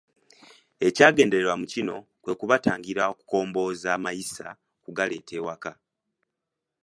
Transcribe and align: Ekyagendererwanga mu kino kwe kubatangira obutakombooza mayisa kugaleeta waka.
Ekyagendererwanga 0.87 1.59
mu 1.61 1.65
kino 1.73 1.95
kwe 2.21 2.33
kubatangira 2.39 3.01
obutakombooza 3.11 3.89
mayisa 4.03 4.49
kugaleeta 4.83 5.37
waka. 5.45 5.71